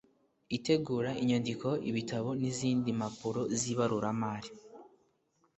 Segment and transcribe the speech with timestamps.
[0.57, 4.49] itegura inyandiko ibitabo n izindi mpapuro z ibaruramari